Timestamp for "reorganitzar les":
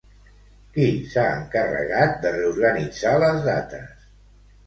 2.37-3.39